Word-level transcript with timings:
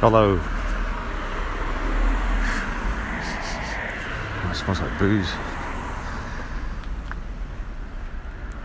Hello. 0.00 0.38
Oh, 4.44 4.50
it 4.52 4.54
smells 4.54 4.80
like 4.80 4.96
booze. 4.96 5.28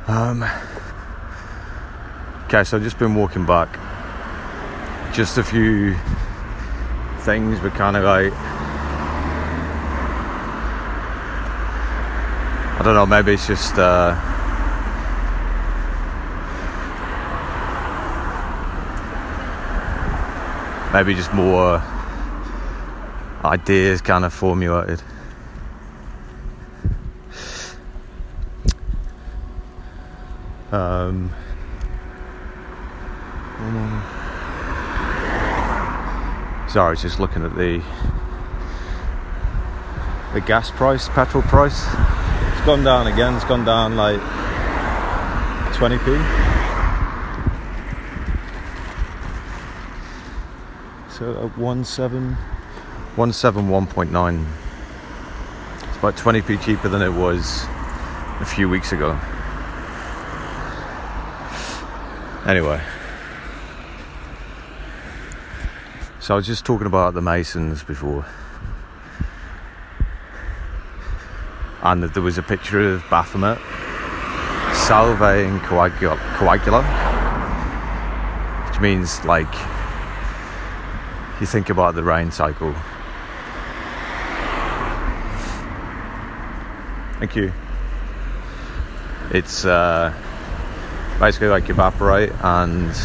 Um. 0.08 0.44
Okay, 2.44 2.64
so 2.64 2.78
I've 2.78 2.84
just 2.84 3.00
been 3.00 3.16
walking 3.16 3.48
back. 3.48 3.80
Just 5.12 5.40
a 5.40 5.44
few 5.44 5.96
things, 7.22 7.60
but 7.60 7.74
kind 7.74 7.98
of 7.98 8.04
like. 8.04 8.32
I 12.76 12.82
don't 12.84 12.94
know, 12.94 13.08
maybe 13.08 13.34
it's 13.34 13.48
just. 13.48 13.74
Uh, 13.80 14.33
maybe 20.94 21.16
just 21.16 21.34
more 21.34 21.82
ideas 23.44 24.02
kind 24.02 24.24
of 24.24 24.32
formulated. 24.34 25.02
Um, 30.72 31.32
sorry, 36.70 36.98
just 36.98 37.20
looking 37.20 37.44
at 37.44 37.56
the 37.56 37.84
the 40.34 40.42
gas 40.42 40.72
price, 40.72 41.10
petrol 41.10 41.44
price. 41.44 41.86
It's 41.86 42.66
gone 42.66 42.84
down 42.84 43.06
again. 43.06 43.36
It's 43.36 43.46
gone 43.46 43.66
down 43.66 43.96
like 43.96 44.20
20p. 45.76 46.53
So 51.14 51.46
at 51.46 51.56
one 51.60 51.84
seven, 51.86 52.34
one 53.16 53.34
seven 53.34 53.70
one 53.70 53.86
point 53.86 54.12
nine. 54.12 54.48
It's 55.84 55.98
about 55.98 56.16
20p 56.16 56.60
cheaper 56.64 56.90
than 56.90 57.04
it 57.04 57.12
was 57.12 57.66
a 58.40 58.46
few 58.46 58.68
weeks 58.68 58.94
ago. 58.94 59.12
Anyway, 62.48 62.82
so 66.20 66.34
I 66.34 66.36
was 66.36 66.48
just 66.48 66.66
talking 66.66 66.88
about 66.88 67.14
the 67.14 67.22
Masons 67.22 67.84
before, 67.84 68.26
and 71.84 72.02
that 72.02 72.16
there 72.16 72.24
was 72.24 72.40
a 72.40 72.44
picture 72.44 72.92
of 72.92 73.04
Baphomet 73.12 73.60
salving 74.74 75.60
coagula, 75.60 76.18
coagula 76.38 76.84
which 78.68 78.82
means 78.82 79.24
like 79.26 79.73
you 81.44 81.48
think 81.48 81.70
about 81.70 81.94
the 81.94 82.02
rain 82.02 82.32
cycle. 82.32 82.74
Thank 87.20 87.36
you. 87.36 87.52
It's 89.32 89.66
uh, 89.66 90.14
basically 91.20 91.50
like 91.50 91.70
evaporate 91.70 92.32
and 92.42 92.96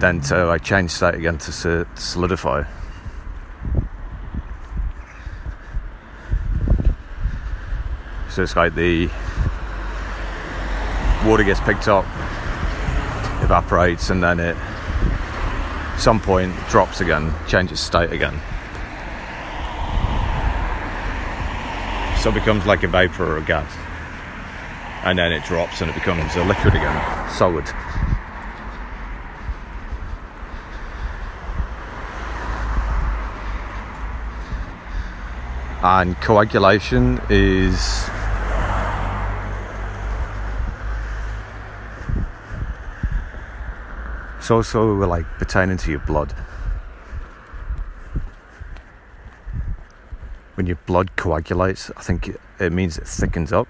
then 0.00 0.22
to 0.22 0.46
like 0.46 0.64
change 0.64 0.92
state 0.92 1.16
again 1.16 1.36
to 1.36 1.86
solidify. 1.94 2.64
So 8.30 8.42
it's 8.42 8.56
like 8.56 8.74
the 8.74 9.10
water 11.26 11.44
gets 11.44 11.60
picked 11.60 11.86
up, 11.86 12.06
evaporates, 13.42 14.08
and 14.08 14.22
then 14.22 14.40
it 14.40 14.56
some 15.98 16.20
point 16.20 16.54
drops 16.68 17.00
again, 17.00 17.32
changes 17.46 17.80
state 17.80 18.12
again. 18.12 18.40
So 22.20 22.30
it 22.30 22.34
becomes 22.34 22.66
like 22.66 22.82
a 22.82 22.88
vapor 22.88 23.24
or 23.24 23.38
a 23.38 23.42
gas. 23.42 23.70
And 25.04 25.18
then 25.18 25.32
it 25.32 25.44
drops 25.44 25.80
and 25.82 25.90
it 25.90 25.94
becomes 25.94 26.34
a 26.36 26.44
liquid 26.44 26.74
again, 26.74 27.30
solid. 27.30 27.64
And 35.82 36.18
coagulation 36.22 37.20
is 37.28 38.08
It's 44.44 44.50
also 44.50 44.92
like 44.96 45.24
pertaining 45.38 45.78
to 45.78 45.90
your 45.90 46.00
blood. 46.00 46.32
When 50.52 50.66
your 50.66 50.76
blood 50.84 51.16
coagulates, 51.16 51.90
I 51.96 52.02
think 52.02 52.36
it, 52.60 52.70
means 52.70 52.98
it 52.98 53.08
thickens 53.08 53.54
up. 53.54 53.68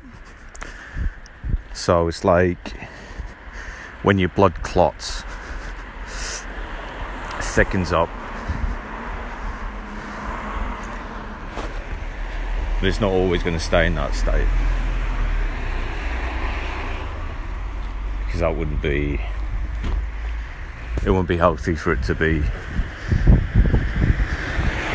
So 1.75 2.09
it's 2.09 2.25
like 2.25 2.77
when 4.03 4.19
your 4.19 4.31
blood 4.31 4.65
clots, 4.65 5.23
thickens 7.41 7.93
up. 7.93 8.09
But 12.81 12.89
it's 12.89 13.01
not 13.01 13.13
always 13.13 13.45
going 13.45 13.57
to 13.57 13.65
stay 13.65 13.87
in 13.87 13.95
that 13.95 14.13
state. 14.17 14.49
Because 18.27 18.41
that 18.41 18.57
wouldn't 18.57 18.83
be 18.83 19.21
it 21.07 21.11
won't 21.11 21.29
be 21.29 21.37
healthy 21.37 21.75
for 21.75 21.93
it 21.93 22.03
to 22.05 22.15
be 22.15 22.43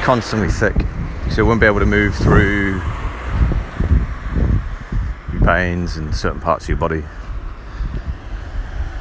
constantly 0.02 0.50
thick. 0.50 0.76
So 1.30 1.44
it 1.44 1.46
won't 1.46 1.60
be 1.60 1.68
able 1.68 1.80
to 1.80 1.86
move 1.86 2.16
through 2.16 2.82
your 5.32 5.42
veins 5.42 5.98
and 5.98 6.16
certain 6.16 6.40
parts 6.40 6.66
of 6.66 6.70
your 6.70 6.78
body. 6.78 7.04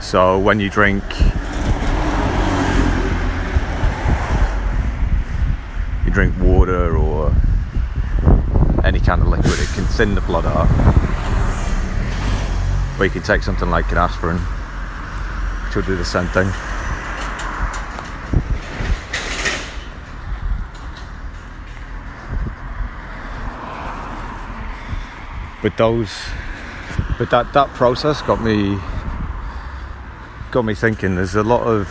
So 0.02 0.38
when 0.38 0.60
you 0.60 0.68
drink 0.68 1.02
you 6.04 6.12
drink 6.12 6.38
water 6.38 6.96
or 6.96 7.34
any 8.84 9.00
kind 9.00 9.22
of 9.22 9.28
liquid, 9.28 9.58
it 9.58 9.68
can 9.74 9.84
thin 9.84 10.14
the 10.14 10.20
blood 10.20 10.44
out. 10.44 10.68
Or 13.00 13.04
you 13.04 13.10
can 13.10 13.22
take 13.22 13.42
something 13.42 13.70
like 13.70 13.90
an 13.92 13.98
aspirin, 13.98 14.36
which 14.36 15.76
will 15.76 15.82
do 15.84 15.96
the 15.96 16.04
same 16.04 16.26
thing. 16.28 16.50
But 25.68 25.76
those 25.76 26.24
but 27.18 27.28
that 27.28 27.52
that 27.52 27.68
process 27.74 28.22
got 28.22 28.40
me 28.40 28.78
got 30.50 30.64
me 30.64 30.74
thinking. 30.74 31.14
There's 31.16 31.34
a 31.34 31.42
lot 31.42 31.62
of 31.66 31.86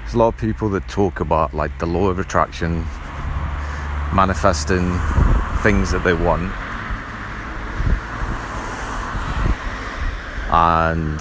there's 0.00 0.12
a 0.12 0.18
lot 0.18 0.28
of 0.28 0.36
people 0.36 0.68
that 0.70 0.86
talk 0.88 1.20
about 1.20 1.54
like 1.54 1.78
the 1.78 1.86
law 1.86 2.08
of 2.08 2.18
attraction 2.18 2.84
manifesting 4.14 4.98
things 5.62 5.90
that 5.92 6.02
they 6.04 6.12
want. 6.12 6.52
And 10.52 11.18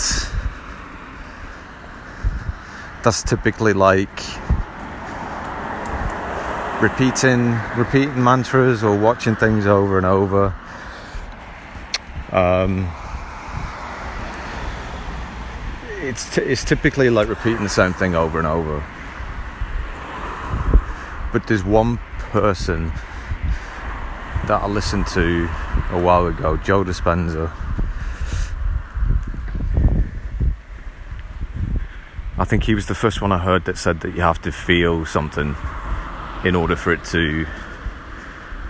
that's 3.01 3.23
typically 3.23 3.71
like 3.71 4.09
repeating 6.81 7.59
repeating 7.77 8.23
mantras 8.23 8.83
or 8.83 8.97
watching 8.97 9.35
things 9.35 9.67
over 9.67 9.97
and 9.97 10.05
over. 10.05 10.53
Um, 12.31 12.89
it's 16.01 16.35
t- 16.35 16.41
it's 16.41 16.65
typically 16.65 17.09
like 17.09 17.27
repeating 17.27 17.63
the 17.63 17.69
same 17.69 17.93
thing 17.93 18.15
over 18.15 18.39
and 18.39 18.47
over. 18.47 18.83
But 21.31 21.47
there's 21.47 21.63
one 21.63 21.97
person 22.31 22.91
that 24.47 24.61
I 24.61 24.67
listened 24.67 25.07
to 25.07 25.47
a 25.91 26.01
while 26.01 26.25
ago, 26.25 26.57
Joe 26.57 26.83
Dispenza. 26.83 27.51
I 32.37 32.45
think 32.45 32.63
he 32.63 32.73
was 32.73 32.87
the 32.87 32.95
first 32.95 33.21
one 33.21 33.31
I 33.31 33.37
heard 33.37 33.65
that 33.65 33.77
said 33.77 34.01
that 34.01 34.15
you 34.15 34.21
have 34.21 34.41
to 34.41 34.51
feel 34.51 35.05
something 35.05 35.55
in 36.43 36.55
order 36.55 36.75
for 36.75 36.91
it 36.91 37.03
to 37.05 37.45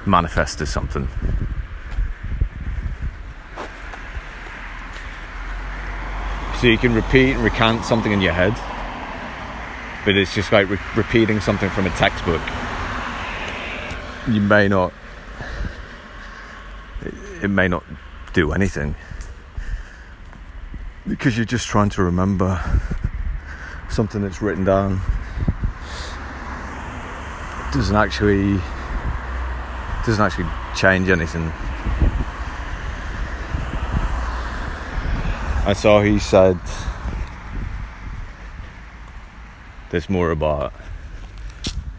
manifest 0.05 0.61
as 0.61 0.69
something. 0.69 1.07
So 6.59 6.67
you 6.67 6.77
can 6.77 6.93
repeat 6.93 7.33
and 7.33 7.43
recant 7.43 7.85
something 7.85 8.11
in 8.11 8.21
your 8.21 8.33
head, 8.33 8.53
but 10.05 10.15
it's 10.15 10.35
just 10.35 10.51
like 10.51 10.69
re- 10.69 10.77
repeating 10.95 11.39
something 11.39 11.69
from 11.69 11.87
a 11.87 11.89
textbook. 11.91 12.41
You 14.27 14.41
may 14.41 14.67
not, 14.67 14.93
it, 17.01 17.13
it 17.43 17.47
may 17.47 17.67
not 17.67 17.83
do 18.33 18.51
anything. 18.51 18.95
because 21.07 21.35
you're 21.35 21.45
just 21.45 21.67
trying 21.67 21.89
to 21.89 22.03
remember 22.03 22.61
something 23.89 24.21
that's 24.21 24.41
written 24.41 24.63
down 24.63 25.01
doesn't 27.71 27.95
actually 27.95 28.59
doesn't 30.05 30.23
actually 30.23 30.47
change 30.75 31.09
anything. 31.09 31.51
I 35.63 35.73
saw 35.73 36.01
he 36.01 36.19
said 36.19 36.59
there's 39.89 40.09
more 40.09 40.31
about 40.31 40.73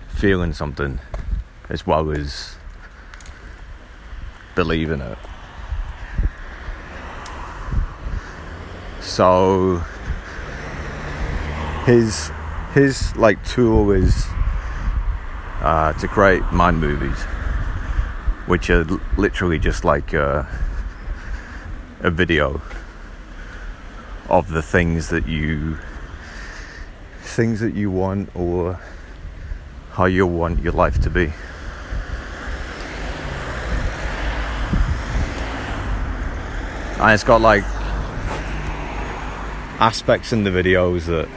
feeling 0.09 0.53
something 0.53 0.99
as 1.71 1.87
well 1.87 2.11
as 2.11 2.57
believing 4.55 5.01
it. 5.01 5.19
So 9.01 9.83
his 11.87 12.31
his 12.75 13.15
like 13.17 13.43
tool 13.47 13.91
is 13.91 14.27
uh, 15.63 15.93
to 15.95 16.09
create 16.09 16.43
mind 16.53 16.81
movies, 16.81 17.23
which 18.47 18.69
are 18.69 18.85
literally 19.17 19.59
just 19.59 19.85
like 19.85 20.13
a, 20.13 20.47
a 22.01 22.11
video 22.11 22.61
of 24.29 24.51
the 24.51 24.63
things 24.63 25.09
that 25.09 25.29
you 25.29 25.79
things 27.21 27.61
that 27.61 27.75
you 27.75 27.91
want 27.91 28.29
or 28.35 28.79
how 29.93 30.05
you 30.05 30.27
want 30.27 30.61
your 30.63 30.73
life 30.73 31.01
to 31.01 31.09
be. 31.09 31.33
And 37.01 37.13
it's 37.13 37.25
got 37.25 37.41
like 37.41 37.65
aspects 39.81 40.33
in 40.33 40.45
the 40.45 40.51
videos 40.51 41.07
that 41.07 41.29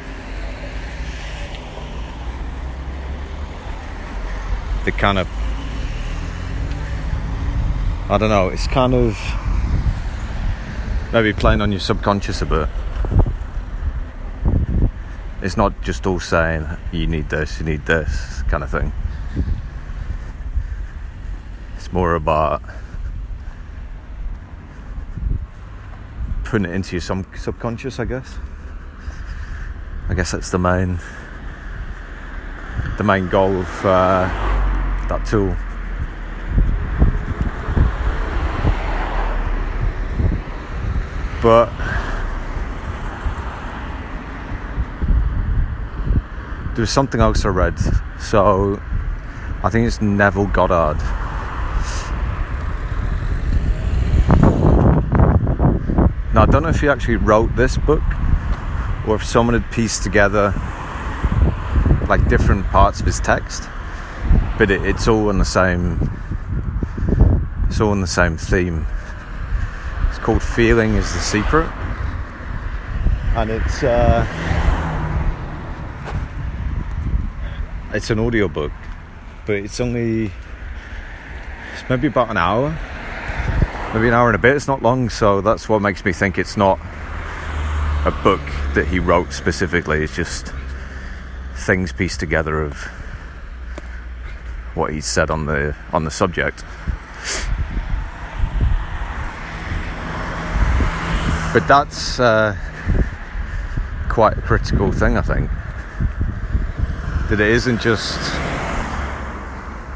the 4.85 4.91
kind 4.91 5.17
of 5.17 5.27
I 8.07 8.19
don't 8.19 8.29
know, 8.29 8.49
it's 8.49 8.67
kind 8.67 8.93
of 8.93 9.17
maybe 11.11 11.33
playing 11.33 11.59
on 11.61 11.71
your 11.71 11.79
subconscious 11.79 12.43
a 12.43 12.45
bit. 12.45 12.69
It's 15.41 15.57
not 15.57 15.81
just 15.81 16.05
all 16.05 16.19
saying 16.19 16.67
you 16.91 17.07
need 17.07 17.29
this, 17.29 17.59
you 17.59 17.65
need 17.65 17.87
this 17.87 18.43
kind 18.43 18.63
of 18.63 18.69
thing. 18.69 18.93
It's 21.77 21.91
more 21.91 22.13
about 22.13 22.61
putting 26.43 26.65
it 26.65 26.75
into 26.75 26.91
your 26.93 27.01
sub- 27.01 27.25
subconscious, 27.35 27.99
I 27.99 28.05
guess. 28.05 28.35
I 30.09 30.13
guess 30.13 30.31
that's 30.31 30.51
the 30.51 30.59
main 30.59 30.99
the 32.97 33.03
main 33.03 33.29
goal 33.29 33.61
of 33.61 33.85
uh, 33.85 34.44
that 35.09 35.25
tool. 35.25 35.55
But 41.41 41.69
there's 46.75 46.89
something 46.89 47.21
else 47.21 47.45
I 47.45 47.49
read. 47.49 47.79
So 48.19 48.81
I 49.63 49.69
think 49.69 49.87
it's 49.87 50.01
Neville 50.01 50.47
Goddard. 50.47 50.97
Now 56.33 56.41
I 56.41 56.45
don't 56.47 56.63
know 56.63 56.69
if 56.69 56.81
he 56.81 56.89
actually 56.89 57.15
wrote 57.15 57.55
this 57.55 57.77
book 57.77 58.03
or 59.07 59.15
if 59.15 59.23
someone 59.23 59.59
had 59.59 59.71
pieced 59.71 60.03
together 60.03 60.53
like 62.09 62.27
different 62.27 62.65
parts 62.67 62.99
of 62.99 63.05
his 63.05 63.19
text, 63.19 63.69
but 64.57 64.71
it, 64.71 64.81
it's 64.85 65.07
all 65.07 65.29
on 65.29 65.37
the 65.37 65.45
same. 65.45 66.09
It's 67.67 67.81
all 67.81 67.91
on 67.91 68.01
the 68.01 68.07
same 68.07 68.37
theme. 68.37 68.85
It's 70.09 70.19
called 70.19 70.41
"Feeling 70.41 70.95
Is 70.95 71.11
the 71.13 71.19
Secret," 71.19 71.69
and 73.35 73.49
it's 73.49 73.83
uh, 73.83 74.25
it's 77.93 78.09
an 78.09 78.19
audiobook, 78.19 78.71
but 79.45 79.55
it's 79.55 79.79
only 79.79 80.31
it's 81.73 81.89
maybe 81.89 82.07
about 82.07 82.29
an 82.29 82.37
hour, 82.37 82.77
maybe 83.93 84.07
an 84.07 84.13
hour 84.13 84.27
and 84.27 84.35
a 84.35 84.39
bit. 84.39 84.55
It's 84.55 84.67
not 84.67 84.81
long, 84.81 85.09
so 85.09 85.41
that's 85.41 85.67
what 85.67 85.81
makes 85.81 86.05
me 86.05 86.13
think 86.13 86.37
it's 86.37 86.55
not 86.55 86.79
a 88.05 88.11
book 88.23 88.41
that 88.75 88.87
he 88.87 88.99
wrote 88.99 89.33
specifically. 89.33 90.03
It's 90.03 90.15
just 90.15 90.53
things 91.55 91.91
pieced 91.91 92.19
together 92.19 92.61
of 92.61 92.89
what 94.75 94.94
he 94.94 95.01
said 95.01 95.31
on 95.31 95.45
the 95.45 95.75
on 95.92 96.04
the 96.04 96.12
subject. 96.12 96.63
But 101.54 101.68
that's 101.68 102.19
uh, 102.19 102.56
quite 104.10 104.38
a 104.38 104.42
critical 104.42 104.92
thing, 104.92 105.18
I 105.18 105.22
think. 105.22 105.50
That 107.30 107.39
it 107.39 107.48
isn't 107.48 107.81
just 107.81 108.19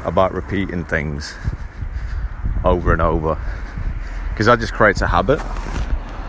about 0.04 0.32
repeating 0.32 0.86
things 0.86 1.34
over 2.64 2.94
and 2.94 3.02
over, 3.02 3.38
because 4.30 4.46
that 4.46 4.58
just 4.58 4.72
creates 4.72 5.02
a 5.02 5.06
habit. 5.06 5.38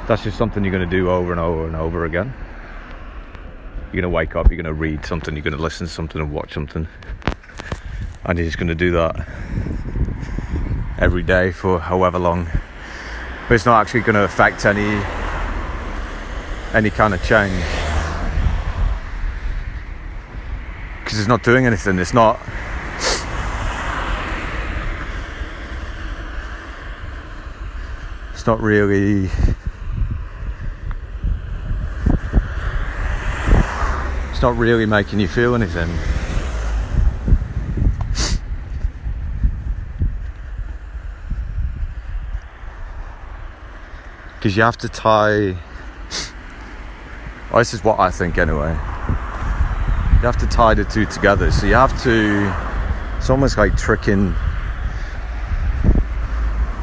That's 0.08 0.24
just 0.24 0.38
something 0.38 0.66
you're 0.66 0.74
going 0.74 0.90
to 0.90 0.98
do 0.98 1.10
over 1.10 1.32
and 1.32 1.40
over 1.40 1.66
and 1.66 1.78
over 1.78 2.04
again. 2.04 2.34
You're 3.94 4.02
going 4.02 4.04
to 4.04 4.10
wake 4.10 4.36
up, 4.36 4.50
you're 4.50 4.62
going 4.62 4.66
to 4.66 4.74
read 4.74 5.06
something, 5.06 5.34
you're 5.34 5.44
going 5.44 5.56
to 5.56 5.62
listen 5.62 5.88
to 5.88 5.94
something 5.94 6.22
and 6.22 6.32
watch 6.32 6.54
something. 6.54 6.88
And 8.24 8.38
just 8.38 8.58
going 8.58 8.68
to 8.68 8.76
do 8.76 8.92
that 8.92 9.28
every 11.00 11.24
day 11.24 11.52
for 11.52 11.80
however 11.80 12.20
long. 12.20 12.48
But 13.48 13.56
it's 13.56 13.66
not 13.66 13.82
actually 13.82 14.02
going 14.02 14.14
to 14.14 14.24
affect 14.24 14.66
any 14.66 15.02
any 16.74 16.92
kind 16.92 17.14
of 17.14 17.24
change. 17.24 17.64
Because 21.04 21.20
it's 21.20 21.28
not 21.28 21.44
doing 21.44 21.66
anything. 21.66 21.98
It's 21.98 22.14
not 22.14 22.40
it's 28.34 28.46
not 28.46 28.62
really 28.62 29.30
it's 34.32 34.42
not 34.42 34.56
really 34.56 34.86
making 34.86 35.20
you 35.20 35.28
feel 35.28 35.56
anything. 35.56 35.90
Because 44.42 44.58
you 44.58 44.64
have 44.64 44.78
to 44.78 44.90
tie. 44.90 45.56
Well, 47.52 47.60
this 47.60 47.76
is 47.76 47.84
what 47.84 48.00
I 48.00 48.10
think 48.10 48.40
anyway. 48.40 48.72
You 48.72 50.26
have 50.26 50.38
to 50.40 50.48
tie 50.48 50.74
the 50.74 50.84
two 50.84 51.06
together. 51.06 51.52
So 51.52 51.68
you 51.68 51.76
have 51.76 52.02
to. 52.02 52.52
It's 53.18 53.30
almost 53.30 53.60
like 53.60 53.78
tricking. 53.78 54.34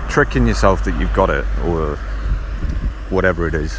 Tricking 0.08 0.46
yourself 0.46 0.84
that 0.84 0.96
you've 1.00 1.12
got 1.12 1.30
it, 1.30 1.44
or 1.64 1.96
whatever 3.10 3.48
it 3.48 3.54
is. 3.54 3.76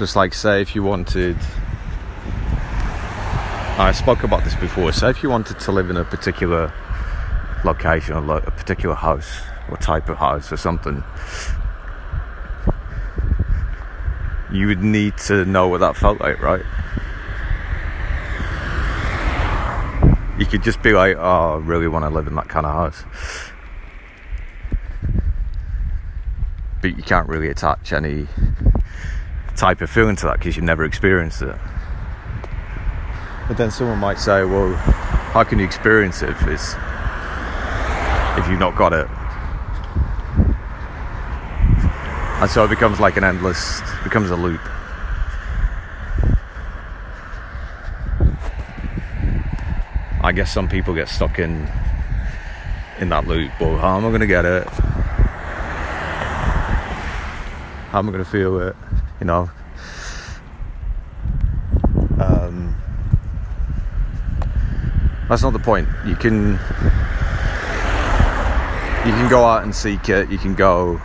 It's 0.00 0.14
like, 0.14 0.32
say, 0.32 0.62
if 0.62 0.76
you 0.76 0.84
wanted. 0.84 1.36
I 3.76 3.90
spoke 3.90 4.22
about 4.22 4.44
this 4.44 4.54
before. 4.54 4.92
So, 4.92 5.08
if 5.08 5.20
you 5.24 5.28
wanted 5.28 5.58
to 5.58 5.72
live 5.72 5.90
in 5.90 5.96
a 5.96 6.04
particular 6.04 6.72
location, 7.64 8.14
or 8.14 8.36
a 8.36 8.50
particular 8.52 8.94
house, 8.94 9.40
or 9.68 9.76
type 9.78 10.08
of 10.08 10.16
house, 10.16 10.52
or 10.52 10.56
something, 10.56 11.02
you 14.52 14.68
would 14.68 14.80
need 14.80 15.18
to 15.18 15.44
know 15.44 15.66
what 15.66 15.80
that 15.80 15.96
felt 15.96 16.20
like, 16.20 16.40
right? 16.40 16.62
You 20.38 20.46
could 20.46 20.62
just 20.62 20.80
be 20.80 20.92
like, 20.92 21.16
oh, 21.18 21.54
I 21.54 21.56
really 21.56 21.88
want 21.88 22.04
to 22.04 22.10
live 22.10 22.28
in 22.28 22.36
that 22.36 22.48
kind 22.48 22.66
of 22.66 22.72
house. 22.72 23.04
But 26.80 26.96
you 26.96 27.02
can't 27.02 27.28
really 27.28 27.48
attach 27.48 27.92
any 27.92 28.28
type 29.56 29.80
of 29.80 29.90
feeling 29.90 30.14
to 30.16 30.26
that 30.26 30.38
because 30.38 30.54
you've 30.54 30.64
never 30.64 30.84
experienced 30.84 31.42
it. 31.42 31.56
But 33.46 33.56
then 33.56 33.70
someone 33.70 33.98
might 33.98 34.18
say, 34.18 34.44
well, 34.44 34.74
how 34.74 35.44
can 35.44 35.58
you 35.58 35.64
experience 35.64 36.22
it 36.22 36.30
if 36.30 36.42
if 38.38 38.48
you've 38.48 38.58
not 38.58 38.74
got 38.76 38.92
it? 38.92 39.06
And 42.40 42.50
so 42.50 42.64
it 42.64 42.68
becomes 42.68 43.00
like 43.00 43.16
an 43.16 43.24
endless, 43.24 43.80
becomes 44.02 44.30
a 44.30 44.36
loop. 44.36 44.60
I 50.22 50.32
guess 50.32 50.52
some 50.52 50.68
people 50.68 50.94
get 50.94 51.08
stuck 51.08 51.38
in 51.38 51.68
in 52.98 53.10
that 53.10 53.26
loop. 53.26 53.52
But 53.58 53.78
how 53.78 53.98
am 53.98 54.06
I 54.06 54.08
going 54.08 54.20
to 54.20 54.26
get 54.26 54.44
it? 54.44 54.66
How 57.90 57.98
am 57.98 58.08
I 58.08 58.12
going 58.12 58.24
to 58.24 58.30
feel 58.30 58.58
it? 58.60 58.74
You 59.20 59.26
know. 59.26 59.50
That's 65.28 65.42
not 65.42 65.52
the 65.52 65.58
point. 65.58 65.88
You 66.06 66.16
can 66.16 66.52
you 69.04 69.12
can 69.12 69.28
go 69.28 69.44
out 69.44 69.62
and 69.62 69.74
seek 69.74 70.08
it. 70.08 70.30
You 70.30 70.38
can 70.38 70.54
go 70.54 71.00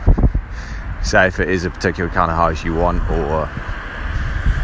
say 1.02 1.28
if 1.28 1.40
it 1.40 1.50
is 1.50 1.66
a 1.66 1.70
particular 1.70 2.10
kind 2.10 2.32
of 2.32 2.38
house 2.38 2.64
you 2.64 2.74
want, 2.74 3.02
or 3.10 3.50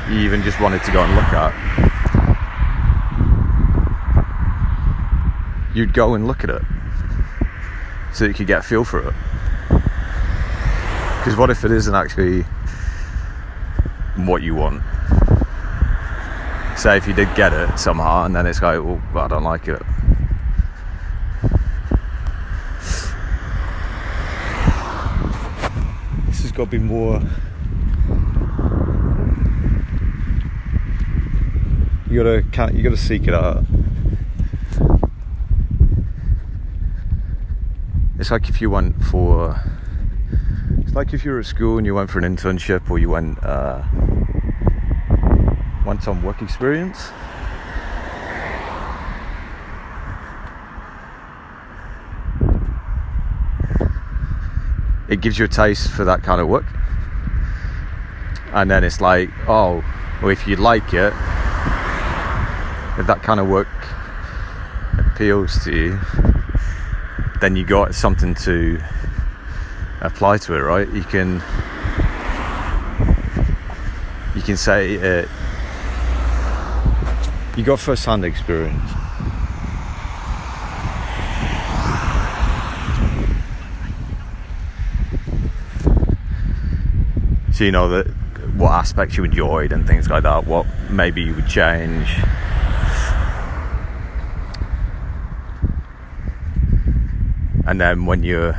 you 0.10 0.20
even 0.20 0.42
just 0.44 0.60
wanted 0.60 0.84
to 0.84 0.92
go 0.92 1.04
and 1.04 1.16
look 1.16 1.34
at. 1.34 1.54
You'd 5.74 5.94
go 5.94 6.16
and 6.16 6.26
look 6.28 6.44
at 6.44 6.50
it 6.50 6.62
so 8.14 8.24
you 8.26 8.34
could 8.34 8.48
get 8.48 8.60
a 8.60 8.64
feel 8.64 8.86
for 8.86 9.00
it. 9.00 9.14
Because 11.20 11.36
what 11.36 11.50
if 11.50 11.66
it 11.66 11.72
isn't 11.72 11.96
actually 11.96 12.44
what 14.16 14.42
you 14.42 14.56
want? 14.56 14.82
Say 16.86 16.98
if 16.98 17.08
you 17.08 17.16
did 17.16 17.34
get 17.34 17.52
it 17.52 17.80
somehow, 17.80 18.26
and 18.26 18.36
then 18.36 18.46
it's 18.46 18.62
like, 18.62 18.78
well, 18.80 19.02
I 19.16 19.28
don't 19.28 19.44
like 19.44 19.68
it. 19.68 19.82
This 26.28 26.44
has 26.44 26.52
got 26.52 26.66
to 26.66 26.70
be 26.70 26.78
more. 26.78 27.20
You 32.08 32.24
gotta, 32.24 32.72
you 32.72 32.84
gotta 32.84 32.98
seek 32.98 33.28
it 33.28 33.34
out. 33.34 33.66
it's 38.20 38.30
like 38.30 38.48
if 38.48 38.62
you 38.62 38.70
went 38.70 39.04
for 39.04 39.60
it's 40.82 40.94
like 40.94 41.14
if 41.16 41.26
you 41.26 41.32
were 41.32 41.40
at 41.40 41.48
school 41.48 41.78
and 41.80 41.88
you 41.88 41.96
went 41.96 42.12
for 42.12 42.20
an 42.20 42.36
internship 42.36 42.92
or 42.92 43.00
you 43.00 43.10
went 43.10 43.44
uh, 43.44 43.82
some 46.02 46.22
work 46.24 46.42
experience 46.42 47.10
it 55.08 55.22
gives 55.22 55.38
you 55.38 55.46
a 55.46 55.48
taste 55.48 55.90
for 55.92 56.04
that 56.04 56.24
kind 56.24 56.42
of 56.42 56.48
work 56.48 56.66
and 58.54 58.70
then 58.70 58.84
it's 58.84 59.00
like 59.00 59.30
oh 59.48 59.84
well 60.22 60.32
if 60.32 60.48
you 60.48 60.56
like 60.56 60.94
it 60.94 61.14
if 62.98 63.06
that 63.08 63.22
kind 63.22 63.40
of 63.40 63.48
work 63.48 63.68
appeals 64.98 65.64
to 65.64 65.76
you 65.76 66.00
then 67.40 67.56
you 67.56 67.64
got 67.64 67.94
something 67.94 68.34
to 68.34 68.80
apply 70.02 70.38
to 70.38 70.54
it, 70.54 70.60
right? 70.60 70.90
You 70.92 71.04
can 71.04 71.42
you 74.36 74.42
can 74.42 74.58
say 74.58 74.96
it, 74.96 75.30
you 77.58 77.64
got 77.64 77.80
first-hand 77.80 78.26
experience. 78.26 78.92
So 87.54 87.64
you 87.64 87.72
know 87.72 87.88
that 87.90 88.08
what 88.56 88.72
aspects 88.72 89.18
you 89.18 89.24
enjoyed 89.24 89.72
and 89.72 89.88
things 89.88 90.10
like 90.10 90.24
that. 90.24 90.46
What 90.46 90.66
maybe 90.90 91.22
you 91.22 91.34
would 91.36 91.48
change 91.48 92.10
and 97.68 97.82
then 97.82 98.06
when 98.06 98.24
you're 98.24 98.56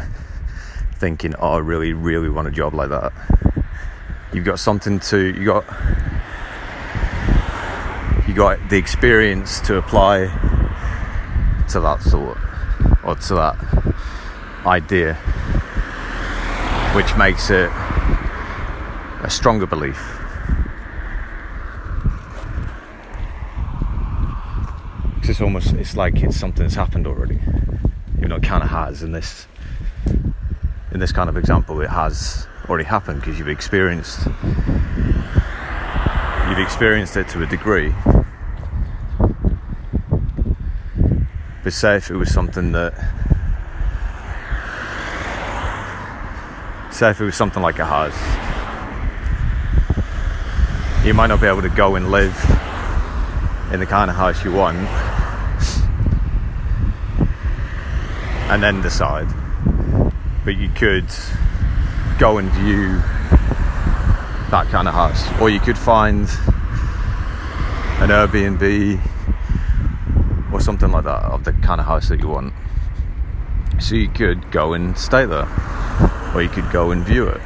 thinking 0.96 1.34
oh 1.36 1.52
i 1.52 1.58
really 1.58 1.92
really 1.92 2.28
want 2.28 2.48
a 2.48 2.50
job 2.50 2.74
like 2.74 2.88
that 2.88 3.12
you've 4.32 4.44
got 4.44 4.58
something 4.58 4.98
to 4.98 5.18
you 5.38 5.44
got 5.44 5.64
got 8.36 8.58
the 8.68 8.76
experience 8.76 9.60
to 9.60 9.76
apply 9.76 10.26
to 11.68 11.80
that 11.80 12.00
thought 12.02 12.38
or 13.02 13.16
to 13.16 13.34
that 13.34 13.56
idea 14.64 15.14
which 16.94 17.16
makes 17.16 17.50
it 17.50 17.70
a 19.22 19.28
stronger 19.28 19.66
belief 19.66 20.00
it's 25.28 25.40
almost 25.40 25.72
it's 25.72 25.96
like 25.96 26.22
it's 26.22 26.36
something 26.36 26.62
that's 26.62 26.76
happened 26.76 27.06
already 27.06 27.40
you 28.26 28.28
know, 28.28 28.36
it 28.36 28.42
kind 28.42 28.62
of 28.64 28.70
has 28.70 29.02
in 29.02 29.12
this 29.12 29.46
in 30.92 30.98
this 30.98 31.12
kind 31.12 31.28
of 31.28 31.36
example. 31.36 31.80
It 31.80 31.90
has 31.90 32.48
already 32.68 32.84
happened 32.84 33.20
because 33.20 33.38
you've 33.38 33.48
experienced 33.48 34.26
you've 36.48 36.58
experienced 36.58 37.16
it 37.16 37.28
to 37.28 37.42
a 37.42 37.46
degree. 37.46 37.94
But 41.66 41.72
say 41.72 41.96
if 41.96 42.10
it 42.12 42.16
was 42.16 42.32
something 42.32 42.70
that 42.70 42.94
say 46.92 47.10
if 47.10 47.20
it 47.20 47.24
was 47.24 47.34
something 47.34 47.60
like 47.60 47.80
a 47.80 47.84
house, 47.84 48.14
you 51.04 51.12
might 51.12 51.26
not 51.26 51.40
be 51.40 51.48
able 51.48 51.62
to 51.62 51.68
go 51.68 51.96
and 51.96 52.12
live 52.12 52.36
in 53.72 53.80
the 53.80 53.86
kind 53.86 54.12
of 54.12 54.16
house 54.16 54.44
you 54.44 54.52
want 54.52 54.76
and 58.48 58.62
then 58.62 58.80
decide. 58.80 59.26
But 60.44 60.58
you 60.58 60.68
could 60.68 61.08
go 62.20 62.38
and 62.38 62.48
view 62.52 63.00
that 64.52 64.68
kind 64.70 64.86
of 64.86 64.94
house, 64.94 65.28
or 65.40 65.50
you 65.50 65.58
could 65.58 65.76
find 65.76 66.28
an 67.98 68.10
Airbnb 68.10 69.00
or 70.56 70.60
something 70.60 70.90
like 70.90 71.04
that 71.04 71.22
of 71.24 71.44
the 71.44 71.52
kind 71.52 71.80
of 71.82 71.86
house 71.86 72.08
that 72.08 72.18
you 72.18 72.28
want. 72.28 72.54
So 73.78 73.94
you 73.94 74.08
could 74.08 74.50
go 74.50 74.72
and 74.72 74.96
stay 74.96 75.26
there, 75.26 75.46
or 76.34 76.40
you 76.40 76.48
could 76.48 76.70
go 76.70 76.92
and 76.92 77.04
view 77.04 77.28
it, 77.28 77.42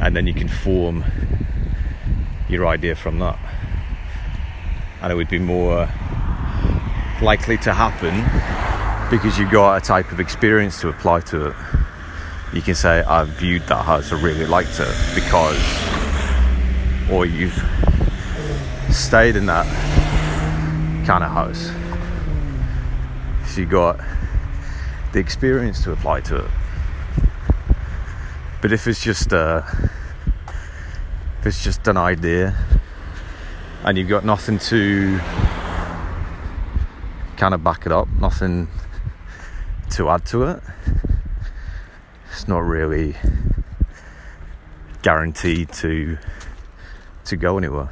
and 0.00 0.16
then 0.16 0.26
you 0.26 0.34
can 0.34 0.48
form 0.48 1.04
your 2.48 2.66
idea 2.66 2.96
from 2.96 3.20
that, 3.20 3.38
and 5.00 5.12
it 5.12 5.14
would 5.14 5.28
be 5.28 5.38
more 5.38 5.88
likely 7.22 7.56
to 7.58 7.72
happen 7.72 8.14
because 9.16 9.38
you've 9.38 9.52
got 9.52 9.76
a 9.76 9.80
type 9.80 10.10
of 10.10 10.18
experience 10.18 10.80
to 10.80 10.88
apply 10.88 11.20
to 11.20 11.50
it. 11.50 11.56
You 12.52 12.62
can 12.62 12.74
say, 12.74 13.02
I've 13.02 13.28
viewed 13.28 13.62
that 13.68 13.84
house, 13.84 14.12
I 14.12 14.20
really 14.20 14.46
liked 14.46 14.80
it 14.80 14.94
because, 15.14 15.60
or 17.12 17.26
you've 17.26 17.62
stayed 18.90 19.36
in 19.36 19.46
that 19.46 19.93
kind 21.04 21.22
of 21.22 21.30
house. 21.30 21.70
You 23.56 23.66
got 23.66 24.00
the 25.12 25.20
experience 25.20 25.84
to 25.84 25.92
apply 25.92 26.22
to 26.22 26.44
it. 26.44 26.50
But 28.60 28.72
if 28.72 28.88
it's 28.88 29.02
just 29.02 29.32
a, 29.32 29.64
if 31.38 31.46
it's 31.46 31.62
just 31.62 31.86
an 31.86 31.96
idea 31.96 32.56
and 33.84 33.96
you've 33.96 34.08
got 34.08 34.24
nothing 34.24 34.58
to 34.58 35.18
kind 37.36 37.54
of 37.54 37.62
back 37.62 37.86
it 37.86 37.92
up, 37.92 38.08
nothing 38.18 38.68
to 39.90 40.08
add 40.08 40.24
to 40.26 40.44
it. 40.44 40.62
It's 42.32 42.48
not 42.48 42.60
really 42.64 43.14
guaranteed 45.02 45.70
to 45.74 46.18
to 47.26 47.36
go 47.36 47.58
anywhere. 47.58 47.90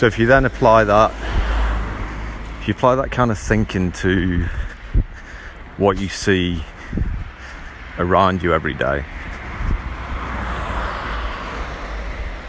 So 0.00 0.06
if 0.06 0.18
you 0.18 0.24
then 0.24 0.46
apply 0.46 0.84
that, 0.84 1.12
if 2.58 2.68
you 2.68 2.72
apply 2.72 2.94
that 2.94 3.10
kind 3.10 3.30
of 3.30 3.38
thinking 3.38 3.92
to 3.92 4.46
what 5.76 5.98
you 5.98 6.08
see 6.08 6.64
around 7.98 8.42
you 8.42 8.54
every 8.54 8.72
day. 8.72 9.04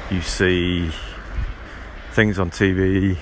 You 0.09 0.21
see 0.21 0.91
things 2.13 2.39
on 2.39 2.51
TV, 2.51 3.17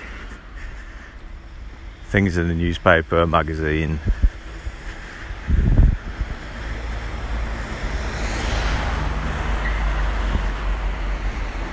things 2.04 2.36
in 2.36 2.46
the 2.46 2.54
newspaper, 2.54 3.26
magazine. 3.26 3.98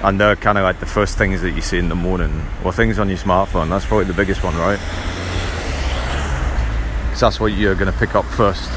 and 0.08 0.22
they're 0.22 0.38
kind 0.38 0.58
of 0.58 0.64
like 0.64 0.80
the 0.80 0.86
first 0.86 1.18
things 1.18 1.42
that 1.42 1.52
you 1.52 1.60
see 1.60 1.78
in 1.78 1.90
the 1.90 1.96
morning 1.96 2.42
or 2.64 2.72
things 2.72 2.98
on 2.98 3.10
your 3.10 3.18
smartphone 3.18 3.70
that's 3.70 3.86
probably 3.86 4.06
the 4.06 4.14
biggest 4.14 4.42
one 4.42 4.56
right? 4.56 4.80
Because 7.04 7.20
that's 7.20 7.40
what 7.42 7.48
you're 7.48 7.76
going 7.76 7.92
to 7.92 8.00
pick 8.00 8.16
up 8.16 8.24
first. 8.24 8.72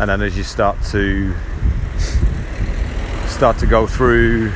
And 0.00 0.10
then 0.10 0.22
as 0.22 0.36
you 0.36 0.42
start 0.42 0.82
to 0.90 1.32
start 3.28 3.58
to 3.58 3.66
go 3.66 3.86
through 3.86 4.52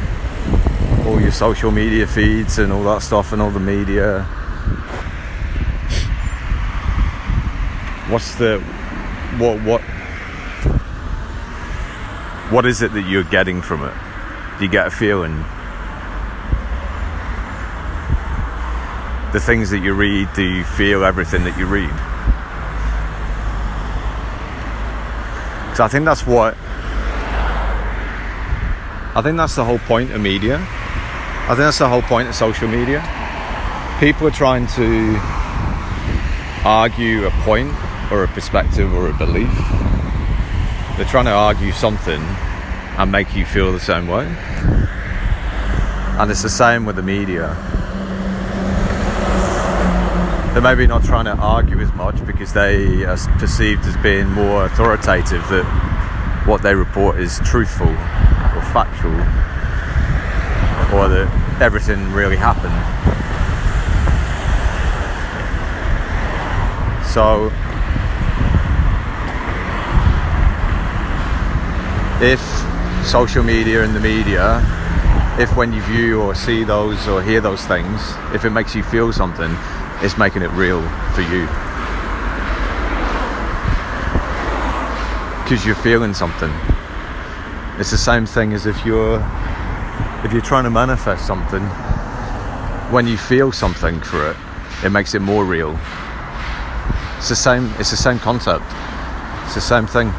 all 1.06 1.20
your 1.20 1.32
social 1.32 1.70
media 1.70 2.06
feeds 2.06 2.58
and 2.58 2.72
all 2.72 2.84
that 2.84 3.02
stuff 3.02 3.32
and 3.32 3.42
all 3.42 3.50
the 3.50 3.60
media. 3.60 4.22
What's 8.08 8.34
the 8.36 8.60
what 9.38 9.58
what 9.62 9.80
what 12.52 12.66
is 12.66 12.82
it 12.82 12.92
that 12.92 13.02
you're 13.02 13.24
getting 13.24 13.62
from 13.62 13.82
it? 13.82 13.94
Do 14.58 14.64
you 14.64 14.70
get 14.70 14.86
a 14.86 14.90
feeling? 14.90 15.36
The 19.32 19.40
things 19.40 19.70
that 19.70 19.80
you 19.82 19.94
read 19.94 20.28
do 20.34 20.42
you 20.42 20.62
feel 20.62 21.04
everything 21.04 21.44
that 21.44 21.58
you 21.58 21.66
read? 21.66 21.90
Because 25.72 25.80
i 25.80 25.88
think 25.88 26.04
that's 26.04 26.26
what 26.26 26.54
i 29.16 29.22
think 29.22 29.38
that's 29.38 29.56
the 29.56 29.64
whole 29.64 29.78
point 29.78 30.10
of 30.10 30.20
media 30.20 30.58
i 31.44 31.48
think 31.48 31.58
that's 31.58 31.78
the 31.78 31.88
whole 31.88 32.02
point 32.02 32.28
of 32.28 32.34
social 32.34 32.68
media 32.68 33.00
people 34.02 34.26
are 34.26 34.32
trying 34.32 34.66
to 34.66 35.16
argue 36.64 37.24
a 37.24 37.30
point 37.44 37.72
or 38.10 38.24
a 38.24 38.28
perspective 38.28 38.92
or 38.92 39.08
a 39.08 39.12
belief. 39.12 39.52
They're 40.96 41.06
trying 41.06 41.26
to 41.26 41.32
argue 41.32 41.70
something 41.70 42.20
and 42.20 43.12
make 43.12 43.36
you 43.36 43.44
feel 43.44 43.72
the 43.72 43.78
same 43.78 44.08
way. 44.08 44.26
And 46.18 46.30
it's 46.30 46.42
the 46.42 46.48
same 46.48 46.84
with 46.84 46.96
the 46.96 47.02
media. 47.02 47.56
They're 50.52 50.62
maybe 50.62 50.86
not 50.86 51.04
trying 51.04 51.24
to 51.24 51.36
argue 51.36 51.78
as 51.78 51.92
much 51.94 52.26
because 52.26 52.52
they 52.52 53.04
are 53.04 53.16
perceived 53.38 53.84
as 53.86 53.96
being 53.98 54.28
more 54.28 54.66
authoritative 54.66 55.48
that 55.48 56.42
what 56.44 56.62
they 56.62 56.74
report 56.74 57.18
is 57.18 57.38
truthful 57.44 57.88
or 57.88 58.62
factual 58.72 59.51
or 60.92 61.08
that 61.08 61.60
everything 61.60 62.12
really 62.12 62.36
happened. 62.36 62.72
So 67.12 67.52
if 72.22 72.40
social 73.06 73.42
media 73.42 73.82
and 73.82 73.94
the 73.96 74.00
media, 74.00 74.60
if 75.38 75.56
when 75.56 75.72
you 75.72 75.82
view 75.82 76.20
or 76.22 76.34
see 76.34 76.62
those 76.62 77.08
or 77.08 77.22
hear 77.22 77.40
those 77.40 77.64
things, 77.66 78.00
if 78.34 78.44
it 78.44 78.50
makes 78.50 78.74
you 78.74 78.82
feel 78.82 79.12
something, 79.12 79.50
it's 80.00 80.16
making 80.16 80.42
it 80.42 80.50
real 80.52 80.80
for 81.14 81.22
you. 81.22 81.46
Because 85.42 85.66
you're 85.66 85.74
feeling 85.74 86.14
something. 86.14 86.52
It's 87.78 87.90
the 87.90 87.98
same 87.98 88.26
thing 88.26 88.52
as 88.52 88.66
if 88.66 88.86
you're 88.86 89.18
if 90.24 90.32
you're 90.32 90.42
trying 90.42 90.64
to 90.64 90.70
manifest 90.70 91.26
something, 91.26 91.62
when 92.92 93.06
you 93.06 93.16
feel 93.16 93.52
something 93.52 94.00
for 94.00 94.30
it, 94.30 94.36
it 94.84 94.90
makes 94.90 95.14
it 95.14 95.20
more 95.20 95.44
real. 95.44 95.78
It's 97.18 97.28
the 97.28 97.36
same 97.36 97.72
it's 97.78 97.90
the 97.90 97.96
same 97.96 98.18
concept. 98.18 98.64
It's 99.44 99.54
the 99.54 99.60
same 99.60 99.86
thing. 99.86 100.12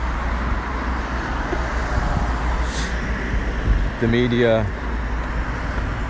the 4.03 4.09
media 4.09 4.67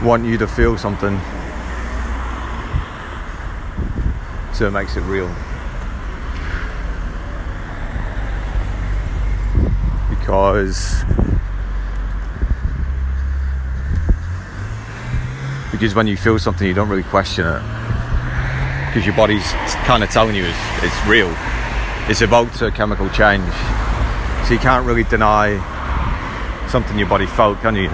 want 0.02 0.26
you 0.26 0.36
to 0.36 0.48
feel 0.48 0.76
something 0.80 1.16
so 4.52 4.66
it 4.66 4.72
makes 4.72 4.98
it 4.98 5.02
real 5.02 5.28
because 10.10 11.04
because 15.84 15.96
when 15.96 16.08
you 16.08 16.16
feel 16.16 16.40
something 16.40 16.66
you 16.66 16.74
don't 16.74 16.88
really 16.88 17.04
question 17.04 17.46
it 17.46 17.62
because 18.88 19.06
your 19.06 19.16
body's 19.16 19.52
kind 19.84 20.02
of 20.02 20.10
telling 20.10 20.34
you 20.34 20.46
it's, 20.46 20.84
it's 20.84 21.08
real 21.08 21.30
it's 22.08 22.22
evoked 22.22 22.62
a 22.62 22.72
chemical 22.72 23.10
change 23.10 23.54
so 24.48 24.54
you 24.54 24.60
can't 24.60 24.86
really 24.86 25.04
deny 25.04 25.58
something 26.74 26.98
your 26.98 27.08
body 27.08 27.28
felt, 27.28 27.60
can 27.60 27.76
you? 27.76 27.88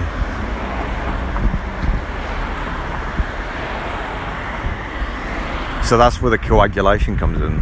So 5.84 5.98
that's 5.98 6.22
where 6.22 6.30
the 6.30 6.38
coagulation 6.38 7.16
comes 7.16 7.42
in. 7.42 7.60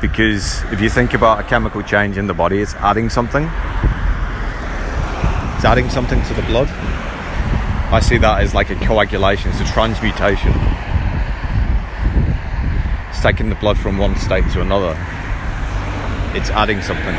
Because 0.00 0.62
if 0.72 0.80
you 0.80 0.88
think 0.88 1.12
about 1.12 1.40
a 1.40 1.42
chemical 1.42 1.82
change 1.82 2.16
in 2.16 2.26
the 2.26 2.32
body, 2.32 2.62
it's 2.62 2.74
adding 2.76 3.10
something. 3.10 3.44
It's 5.56 5.64
adding 5.66 5.90
something 5.90 6.22
to 6.22 6.32
the 6.32 6.42
blood. 6.42 6.89
I 7.92 8.00
see 8.00 8.18
that 8.18 8.40
as 8.40 8.54
like 8.54 8.70
a 8.70 8.76
coagulation, 8.76 9.50
it's 9.50 9.60
a 9.60 9.64
transmutation. 9.64 10.52
It's 13.08 13.20
taking 13.20 13.48
the 13.48 13.58
blood 13.60 13.78
from 13.78 13.98
one 13.98 14.16
state 14.16 14.48
to 14.52 14.60
another. 14.60 14.96
It's 16.34 16.50
adding 16.50 16.82
something 16.82 17.16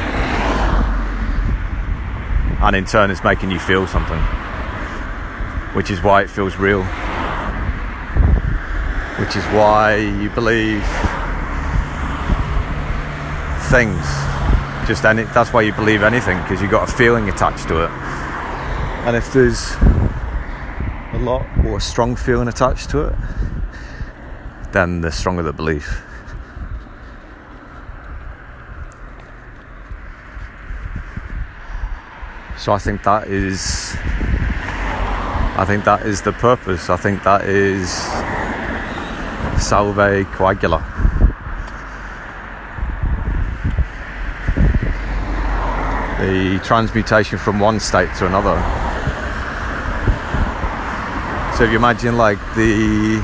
and 2.61 2.75
in 2.75 2.85
turn 2.85 3.09
it's 3.09 3.23
making 3.23 3.49
you 3.49 3.59
feel 3.59 3.87
something 3.87 4.19
which 5.73 5.89
is 5.89 6.01
why 6.03 6.21
it 6.21 6.29
feels 6.29 6.57
real 6.57 6.83
which 9.19 9.35
is 9.35 9.43
why 9.45 9.95
you 9.95 10.29
believe 10.29 10.83
things 13.71 14.05
just 14.87 15.05
any 15.05 15.23
that's 15.33 15.51
why 15.51 15.61
you 15.61 15.73
believe 15.73 16.03
anything 16.03 16.39
because 16.43 16.61
you've 16.61 16.69
got 16.69 16.87
a 16.87 16.91
feeling 16.91 17.29
attached 17.29 17.67
to 17.67 17.83
it 17.83 17.89
and 19.07 19.15
if 19.15 19.33
there's 19.33 19.75
lot 21.21 21.45
or 21.65 21.77
a 21.77 21.81
strong 21.81 22.15
feeling 22.15 22.47
attached 22.47 22.89
to 22.89 23.07
it 23.07 23.15
then 24.71 25.01
the 25.01 25.11
stronger 25.11 25.43
the 25.43 25.53
belief 25.53 26.03
So 32.61 32.73
I 32.73 32.77
think 32.77 33.01
that 33.05 33.27
is 33.27 33.95
I 35.57 35.65
think 35.65 35.83
that 35.85 36.05
is 36.05 36.21
the 36.21 36.31
purpose. 36.31 36.91
I 36.91 36.95
think 36.95 37.23
that 37.23 37.45
is 37.45 37.89
salve 39.59 40.25
coagula. 40.35 40.81
The 46.19 46.59
transmutation 46.63 47.39
from 47.39 47.59
one 47.59 47.79
state 47.79 48.13
to 48.19 48.27
another. 48.27 48.80
So 51.61 51.65
if 51.65 51.71
you 51.73 51.77
imagine 51.77 52.17
like 52.17 52.39
the 52.55 53.21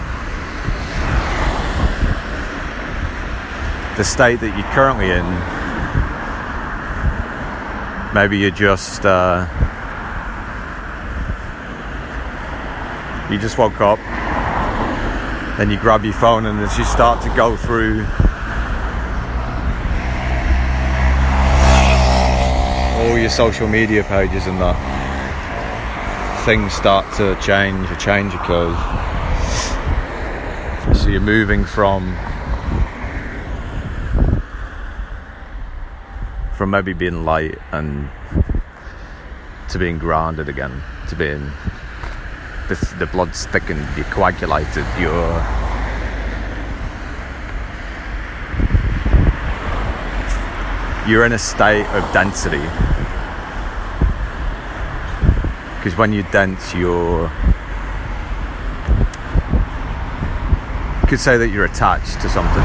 the 3.97 4.03
state 4.03 4.39
that 4.41 4.55
you're 4.55 4.73
currently 4.73 5.09
in 5.09 5.25
maybe 8.13 8.37
you 8.37 8.51
just 8.51 9.07
uh, 9.07 9.47
you 13.31 13.39
just 13.39 13.57
woke 13.57 13.81
up 13.81 13.97
then 15.57 15.71
you 15.71 15.79
grab 15.79 16.05
your 16.05 16.13
phone 16.13 16.45
and 16.45 16.59
as 16.59 16.77
you 16.77 16.83
start 16.83 17.19
to 17.23 17.29
go 17.29 17.57
through 17.57 18.05
all 23.01 23.17
your 23.17 23.31
social 23.31 23.67
media 23.67 24.03
pages 24.03 24.45
and 24.45 24.61
that 24.61 25.06
things 26.47 26.71
start 26.71 27.05
to 27.17 27.35
change 27.41 27.91
a 27.91 27.95
change 27.97 28.33
occurs 28.33 28.77
so 30.97 31.09
you're 31.09 31.19
moving 31.19 31.65
from 31.65 32.15
from 36.57 36.71
maybe 36.71 36.91
being 36.93 37.23
light 37.23 37.55
and 37.71 38.09
to 39.69 39.77
being 39.77 39.99
grounded 39.99 40.49
again, 40.49 40.81
to 41.07 41.15
being 41.15 41.51
the, 42.67 42.95
the 42.97 43.05
blood's 43.05 43.45
thickened, 43.47 43.85
you're 43.95 44.05
coagulated, 44.05 44.85
you're 44.99 45.45
you're 51.07 51.25
in 51.25 51.33
a 51.33 51.39
state 51.39 51.85
of 51.87 52.11
density 52.11 52.86
because 55.87 55.97
when 55.97 56.11
you 56.11 56.23
dense 56.33 56.75
you're 56.75 57.31
could 61.07 61.17
say 61.17 61.37
that 61.37 61.47
you're 61.47 61.63
attached 61.63 62.19
to 62.19 62.27
something. 62.27 62.61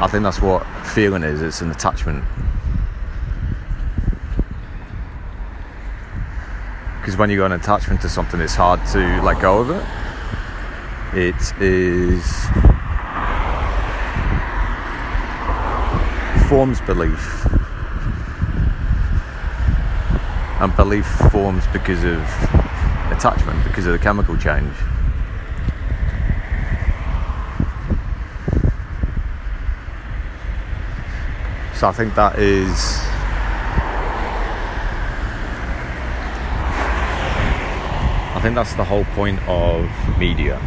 I 0.00 0.06
think 0.08 0.22
that's 0.22 0.40
what 0.40 0.64
feeling 0.86 1.24
is. 1.24 1.42
It's 1.42 1.62
an 1.62 1.72
attachment. 1.72 2.22
Because 7.00 7.16
when 7.16 7.30
you 7.30 7.38
got 7.38 7.46
an 7.46 7.60
attachment 7.60 8.00
to 8.02 8.08
something, 8.08 8.40
it's 8.40 8.54
hard 8.54 8.78
to 8.92 9.20
let 9.22 9.40
go 9.42 9.58
of 9.58 9.70
it. 9.70 9.84
It 11.18 11.60
is 11.60 12.22
forms 16.48 16.80
belief 16.82 17.63
and 20.60 20.74
belief 20.76 21.06
forms 21.32 21.66
because 21.72 22.04
of 22.04 22.20
attachment, 23.10 23.62
because 23.64 23.86
of 23.86 23.92
the 23.92 23.98
chemical 23.98 24.36
change. 24.36 24.72
So 31.74 31.88
I 31.88 31.92
think 31.92 32.14
that 32.14 32.38
is 32.38 32.70
I 38.34 38.40
think 38.40 38.54
that's 38.54 38.74
the 38.74 38.84
whole 38.84 39.04
point 39.16 39.40
of 39.48 39.90
media. 40.18 40.58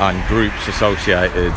And 0.00 0.24
groups 0.28 0.68
associated 0.68 1.54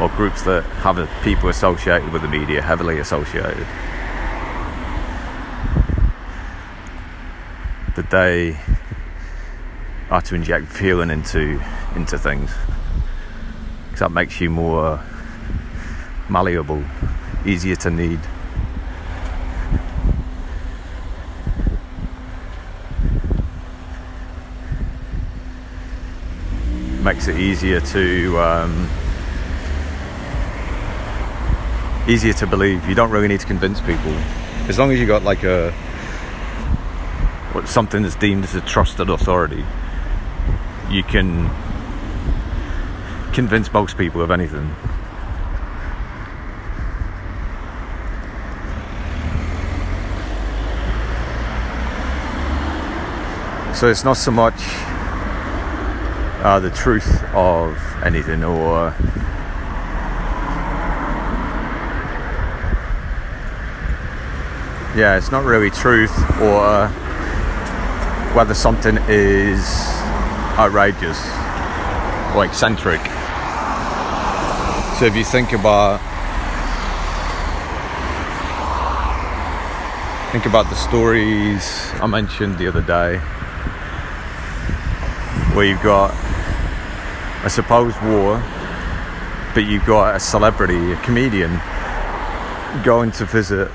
or 0.00 0.08
groups 0.10 0.42
that 0.42 0.62
have 0.82 1.08
people 1.22 1.48
associated 1.48 2.12
with 2.12 2.22
the 2.22 2.28
media, 2.28 2.60
heavily 2.60 2.98
associated. 2.98 3.66
That 7.96 8.10
they 8.10 8.58
are 10.10 10.20
to 10.20 10.34
inject 10.34 10.66
feeling 10.66 11.10
into 11.10 11.60
into 11.94 12.18
things 12.18 12.52
because 13.96 14.00
that 14.00 14.12
makes 14.12 14.40
you 14.40 14.50
more 14.50 15.02
malleable, 16.28 16.84
easier 17.46 17.76
to 17.76 17.90
need. 17.90 18.20
Makes 27.02 27.28
it 27.28 27.38
easier 27.38 27.80
to 27.80 28.38
um, 28.38 28.90
easier 32.08 32.32
to 32.34 32.46
believe. 32.46 32.88
You 32.88 32.94
don't 32.94 33.10
really 33.10 33.28
need 33.28 33.40
to 33.40 33.46
convince 33.46 33.80
people, 33.80 34.12
as 34.68 34.78
long 34.78 34.92
as 34.92 35.00
you 35.00 35.06
got 35.06 35.22
like 35.22 35.42
a 35.42 35.74
something 37.64 38.02
that's 38.02 38.16
deemed 38.16 38.44
as 38.44 38.54
a 38.54 38.60
trusted 38.60 39.08
authority. 39.08 39.64
You 40.90 41.02
can 41.02 41.50
convince 43.32 43.72
most 43.72 43.96
people 43.98 44.20
of 44.20 44.30
anything. 44.30 44.74
So 53.74 53.90
it's 53.90 54.04
not 54.04 54.16
so 54.16 54.30
much 54.30 54.54
uh, 56.42 56.60
the 56.60 56.70
truth 56.70 57.22
of 57.34 57.76
anything 58.02 58.42
or 58.42 58.94
yeah, 64.96 65.18
it's 65.18 65.30
not 65.30 65.44
really 65.44 65.70
truth 65.70 66.16
or 66.40 66.88
whether 68.34 68.54
something 68.54 68.96
is 69.08 69.60
outrageous 70.56 71.20
or 72.34 72.46
eccentric. 72.46 73.00
So 74.98 75.04
if 75.04 75.14
you 75.14 75.24
think 75.24 75.52
about 75.52 76.00
think 80.32 80.46
about 80.46 80.70
the 80.70 80.76
stories 80.76 81.90
I 82.00 82.06
mentioned 82.06 82.56
the 82.56 82.66
other 82.66 82.80
day 82.80 83.18
where 85.54 85.66
you've 85.66 85.82
got 85.82 86.14
a 87.44 87.50
supposed 87.50 88.00
war 88.02 88.42
but 89.52 89.64
you've 89.64 89.84
got 89.84 90.16
a 90.16 90.20
celebrity, 90.20 90.92
a 90.92 90.96
comedian 91.02 91.60
going 92.82 93.10
to 93.12 93.26
visit 93.26 93.70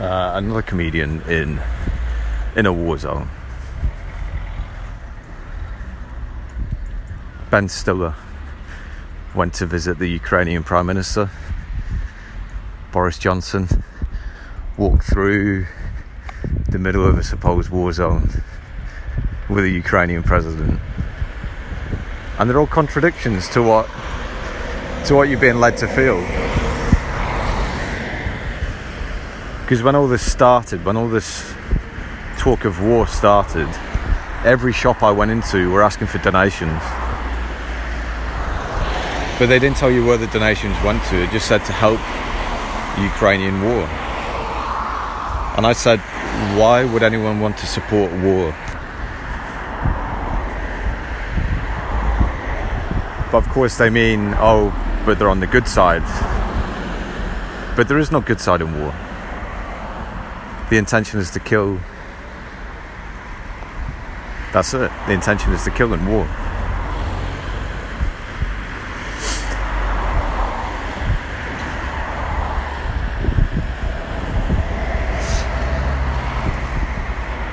uh, 0.00 0.32
another 0.34 0.62
comedian 0.62 1.22
in 1.22 1.60
in 2.54 2.66
a 2.66 2.72
war 2.72 2.98
zone. 2.98 3.28
Ben 7.50 7.68
Stiller 7.68 8.14
went 9.34 9.54
to 9.54 9.66
visit 9.66 9.98
the 9.98 10.08
Ukrainian 10.08 10.64
Prime 10.64 10.86
Minister, 10.86 11.30
Boris 12.92 13.18
Johnson, 13.18 13.68
walked 14.76 15.04
through 15.04 15.66
the 16.68 16.78
middle 16.78 17.06
of 17.06 17.18
a 17.18 17.22
supposed 17.22 17.70
war 17.70 17.92
zone 17.92 18.42
with 19.48 19.64
a 19.64 19.70
Ukrainian 19.70 20.22
president. 20.22 20.80
And 22.38 22.50
they're 22.50 22.58
all 22.58 22.66
contradictions 22.66 23.48
to 23.50 23.62
what 23.62 23.88
to 25.06 25.14
what 25.14 25.28
you're 25.28 25.40
being 25.40 25.60
led 25.60 25.76
to 25.78 25.88
feel. 25.88 26.18
Because 29.66 29.82
when 29.82 29.96
all 29.96 30.06
this 30.06 30.22
started, 30.22 30.84
when 30.84 30.96
all 30.96 31.08
this 31.08 31.52
talk 32.38 32.64
of 32.64 32.80
war 32.80 33.04
started, 33.08 33.66
every 34.44 34.72
shop 34.72 35.02
I 35.02 35.10
went 35.10 35.32
into 35.32 35.72
were 35.72 35.82
asking 35.82 36.06
for 36.06 36.18
donations. 36.18 36.80
But 39.40 39.46
they 39.48 39.58
didn't 39.58 39.76
tell 39.76 39.90
you 39.90 40.06
where 40.06 40.18
the 40.18 40.28
donations 40.28 40.76
went 40.84 41.02
to. 41.06 41.20
It 41.20 41.32
just 41.32 41.48
said 41.48 41.64
to 41.64 41.72
help 41.72 41.98
the 42.94 43.02
Ukrainian 43.02 43.60
war. 43.60 43.82
And 45.56 45.66
I 45.66 45.72
said, 45.72 45.98
why 46.56 46.84
would 46.84 47.02
anyone 47.02 47.40
want 47.40 47.58
to 47.58 47.66
support 47.66 48.12
war? 48.12 48.54
But 53.32 53.38
of 53.38 53.48
course, 53.48 53.78
they 53.78 53.90
mean, 53.90 54.32
oh, 54.38 54.70
but 55.04 55.18
they're 55.18 55.28
on 55.28 55.40
the 55.40 55.48
good 55.48 55.66
side. 55.66 56.04
But 57.74 57.88
there 57.88 57.98
is 57.98 58.12
no 58.12 58.20
good 58.20 58.40
side 58.40 58.60
in 58.60 58.80
war. 58.80 58.94
The 60.70 60.76
intention 60.78 61.20
is 61.20 61.30
to 61.30 61.40
kill. 61.40 61.78
That's 64.52 64.74
it. 64.74 64.90
The 65.06 65.12
intention 65.12 65.52
is 65.52 65.64
to 65.64 65.70
kill 65.70 65.92
in 65.92 66.06
war. 66.06 66.26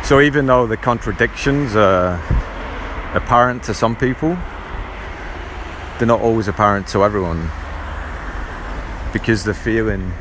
So 0.04 0.20
even 0.20 0.46
though 0.46 0.68
the 0.68 0.78
contradictions 0.78 1.76
are 1.76 2.16
apparent 3.16 3.64
to 3.64 3.74
some 3.74 3.96
people, 3.96 4.38
they're 5.98 6.08
not 6.08 6.20
always 6.20 6.48
apparent 6.48 6.88
to 6.90 7.04
everyone. 7.04 7.50
Because 9.14 9.44
the 9.44 9.54
feeling, 9.54 10.12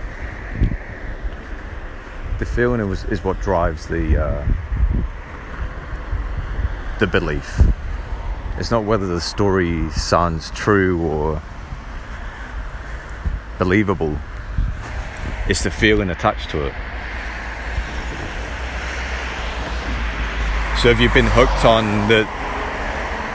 the 2.42 2.50
feeling 2.50 2.80
is, 2.90 3.04
is 3.04 3.22
what 3.22 3.40
drives 3.40 3.86
the 3.86 4.20
uh, 4.20 4.44
the 6.98 7.06
belief. 7.06 7.60
It's 8.58 8.68
not 8.68 8.82
whether 8.82 9.06
the 9.06 9.20
story 9.20 9.88
sounds 9.90 10.50
true 10.50 11.00
or 11.02 11.40
believable. 13.60 14.18
It's 15.48 15.62
the 15.62 15.70
feeling 15.70 16.10
attached 16.10 16.50
to 16.50 16.66
it. 16.66 16.74
So 20.80 20.88
if 20.88 20.98
you've 20.98 21.14
been 21.14 21.30
hooked 21.30 21.64
on 21.64 21.84
that 22.08 22.26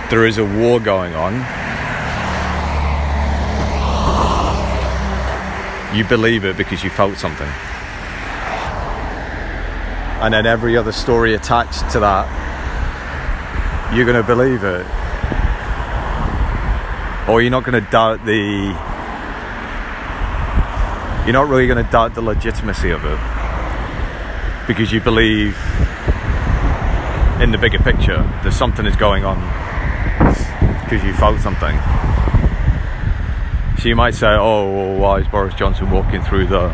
there 0.09 0.25
is 0.25 0.37
a 0.37 0.43
war 0.43 0.81
going 0.81 1.13
on, 1.15 1.33
you 5.97 6.03
believe 6.03 6.43
it 6.43 6.57
because 6.57 6.83
you 6.83 6.89
felt 6.89 7.17
something. 7.17 7.47
And 10.21 10.33
then 10.33 10.45
every 10.45 10.75
other 10.75 10.91
story 10.91 11.35
attached 11.35 11.91
to 11.91 11.99
that, 11.99 12.25
you're 13.93 14.05
going 14.05 14.21
to 14.21 14.27
believe 14.27 14.63
it. 14.63 14.85
Or 17.29 17.41
you're 17.41 17.51
not 17.51 17.63
going 17.63 17.83
to 17.83 17.91
doubt 17.91 18.25
the. 18.25 18.75
You're 21.25 21.33
not 21.33 21.47
really 21.49 21.67
going 21.67 21.83
to 21.83 21.91
doubt 21.91 22.15
the 22.15 22.21
legitimacy 22.21 22.89
of 22.89 23.03
it. 23.05 23.19
Because 24.67 24.91
you 24.91 25.01
believe 25.01 25.57
in 27.41 27.51
the 27.51 27.57
bigger 27.57 27.79
picture 27.79 28.23
that 28.43 28.51
something 28.53 28.85
is 28.85 28.95
going 28.95 29.23
on 29.23 29.37
because 30.83 31.03
you 31.03 31.13
felt 31.13 31.39
something. 31.41 31.77
So 33.77 33.89
you 33.89 33.95
might 33.95 34.15
say, 34.15 34.27
oh, 34.29 34.71
well, 34.73 34.97
why 34.97 35.19
is 35.19 35.27
Boris 35.27 35.53
Johnson 35.53 35.91
walking 35.91 36.23
through 36.23 36.47
the, 36.47 36.67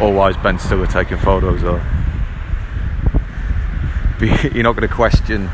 or 0.00 0.12
why 0.12 0.30
is 0.30 0.36
Ben 0.38 0.58
Stiller 0.58 0.86
taking 0.86 1.18
photos 1.18 1.62
of? 1.62 1.80
be, 4.20 4.26
you're 4.54 4.62
not 4.62 4.76
going 4.76 4.88
to 4.88 4.94
question 4.94 5.48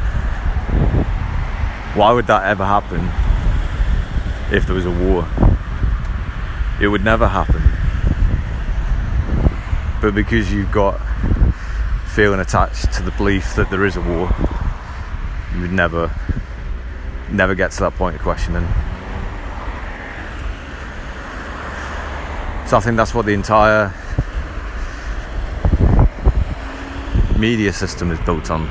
why 1.94 2.12
would 2.12 2.26
that 2.26 2.44
ever 2.44 2.66
happen 2.66 3.00
if 4.52 4.66
there 4.66 4.74
was 4.74 4.84
a 4.84 4.90
war. 4.90 5.26
It 6.80 6.88
would 6.88 7.04
never 7.04 7.26
happen. 7.26 7.62
But 10.00 10.14
because 10.14 10.52
you've 10.52 10.70
got 10.70 11.00
feeling 12.06 12.38
attached 12.38 12.92
to 12.92 13.02
the 13.02 13.10
belief 13.12 13.56
that 13.56 13.70
there 13.70 13.84
is 13.84 13.96
a 13.96 14.00
war, 14.00 14.30
you 15.54 15.62
would 15.62 15.72
never, 15.72 16.14
never 17.30 17.54
get 17.54 17.72
to 17.72 17.80
that 17.80 17.94
point 17.94 18.16
of 18.16 18.22
questioning. 18.22 18.66
So 22.68 22.76
I 22.76 22.80
think 22.80 22.96
that's 22.96 23.14
what 23.14 23.26
the 23.26 23.32
entire 23.32 23.92
media 27.38 27.72
system 27.72 28.10
is 28.10 28.18
built 28.20 28.50
on 28.50 28.68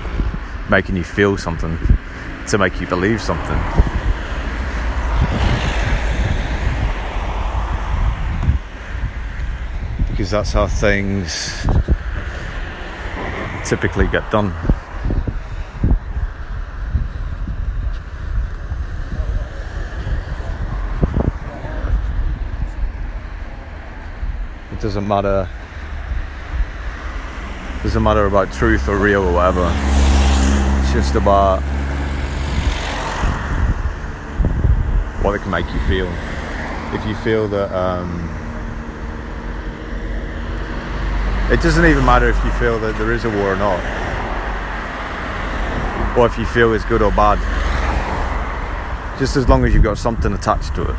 making 0.70 0.96
you 0.96 1.04
feel 1.04 1.38
something 1.38 1.78
to 2.48 2.58
make 2.58 2.80
you 2.82 2.88
believe 2.88 3.22
something. 3.22 3.58
Because 10.10 10.32
that's 10.32 10.54
how 10.54 10.68
things 10.68 11.66
typically 13.66 14.08
get 14.08 14.30
done. 14.32 14.54
It 24.72 24.82
doesn't 24.82 25.08
matter 25.08 25.48
doesn't 27.86 28.02
matter 28.02 28.26
about 28.26 28.52
truth 28.52 28.90
or 28.90 28.98
real 28.98 29.24
or 29.24 29.32
whatever. 29.32 29.72
It's 30.82 30.92
just 30.92 31.14
about 31.14 31.62
what 35.22 35.36
it 35.36 35.44
can 35.44 35.52
make 35.52 35.68
you 35.72 35.80
feel. 35.82 36.08
If 36.96 37.06
you 37.06 37.14
feel 37.18 37.48
that 37.50 37.72
um, 37.72 38.28
it 41.52 41.62
doesn't 41.62 41.86
even 41.86 42.04
matter 42.04 42.28
if 42.28 42.44
you 42.44 42.50
feel 42.54 42.80
that 42.80 42.98
there 42.98 43.14
is 43.14 43.24
a 43.24 43.30
war 43.30 43.54
or 43.54 43.56
not, 43.56 43.80
or 46.18 46.26
if 46.26 46.40
you 46.40 46.46
feel 46.48 46.74
it's 46.74 46.86
good 46.86 47.04
or 47.04 47.12
bad. 47.12 47.38
Just 49.20 49.36
as 49.36 49.48
long 49.48 49.64
as 49.64 49.76
you've 49.76 49.84
got 49.84 50.00
something 50.00 50.34
attached 50.34 50.74
to 50.74 50.82
it. 50.90 50.96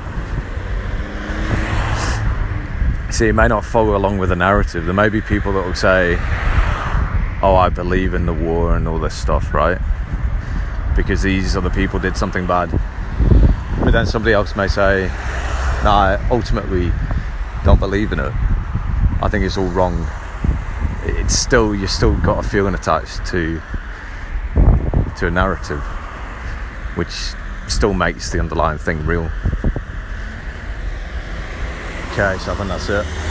See, 3.12 3.26
it 3.26 3.32
may 3.32 3.48
not 3.48 3.64
follow 3.64 3.96
along 3.96 4.18
with 4.18 4.28
the 4.28 4.36
narrative. 4.36 4.84
There 4.84 4.94
may 4.94 5.08
be 5.08 5.20
people 5.20 5.52
that 5.54 5.66
will 5.66 5.74
say, 5.74 6.16
oh, 7.46 7.54
I 7.54 7.68
believe 7.68 8.12
in 8.12 8.26
the 8.26 8.32
war 8.32 8.74
and 8.74 8.88
all 8.88 8.98
this 8.98 9.14
stuff, 9.14 9.54
right? 9.54 9.78
Because 10.96 11.22
these 11.22 11.56
other 11.56 11.70
people 11.70 12.00
did 12.00 12.16
something 12.16 12.44
bad. 12.44 12.72
But 13.84 13.92
then 13.92 14.04
somebody 14.04 14.32
else 14.32 14.56
may 14.56 14.66
say, 14.66 15.06
no, 15.84 15.90
I 15.90 16.28
ultimately 16.28 16.90
don't 17.64 17.78
believe 17.78 18.10
in 18.10 18.18
it. 18.18 18.32
I 19.22 19.28
think 19.30 19.44
it's 19.44 19.56
all 19.56 19.68
wrong. 19.68 20.08
It's 21.04 21.38
still, 21.38 21.72
you 21.72 21.86
still 21.86 22.16
got 22.16 22.44
a 22.44 22.48
feeling 22.48 22.74
attached 22.74 23.24
to, 23.26 23.62
to 25.18 25.26
a 25.28 25.30
narrative, 25.30 25.80
which 26.96 27.32
still 27.68 27.94
makes 27.94 28.32
the 28.32 28.40
underlying 28.40 28.78
thing 28.78 29.06
real. 29.06 29.30
Okay, 32.10 32.38
so 32.38 32.52
I 32.52 32.56
think 32.56 32.68
that's 32.68 32.88
it. 32.88 33.25